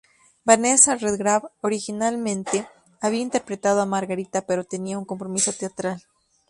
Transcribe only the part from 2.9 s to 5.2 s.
había interpretado a Margarita, pero tenía un